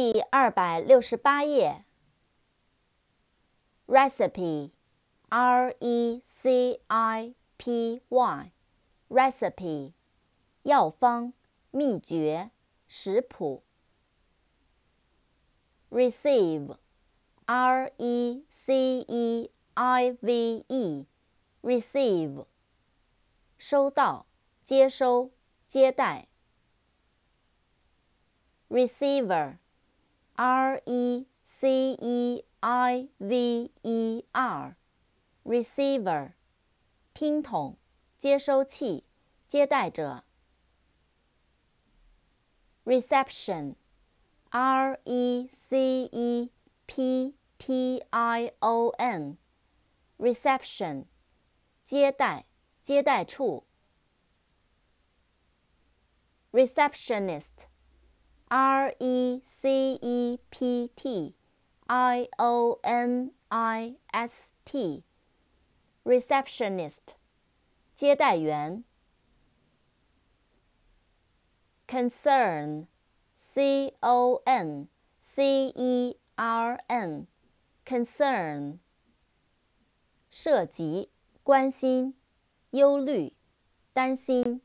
[0.00, 1.84] 第二百六十八页。
[3.88, 9.94] recipe，r e c i p y，recipe，
[10.62, 11.32] 药方、
[11.72, 12.52] 秘诀、
[12.86, 13.64] 食谱。
[15.90, 22.46] receive，r e c e i v e，receive，
[23.58, 24.26] 收到、
[24.62, 25.32] 接收、
[25.66, 26.28] 接待。
[28.68, 29.58] Receiver.
[30.37, 36.31] receiver，r e c e i v e r，receiver，
[37.13, 37.77] 听筒、
[38.17, 39.03] 接收器、
[39.47, 40.23] 接待者。
[42.85, 46.51] reception，r e c e
[46.85, 51.05] p t i o n，reception，
[51.83, 52.45] 接待、
[52.81, 53.65] 接待处。
[56.51, 57.69] receptionist。
[58.48, 61.34] R E C E P T
[61.86, 67.14] I O N I S T，receptionist，
[67.94, 68.82] 接待员。
[71.86, 78.78] concern，C O N C E R N，concern，
[80.28, 81.10] 涉及、
[81.42, 82.14] 关心、
[82.70, 83.32] 忧虑、
[83.94, 84.60] 担心。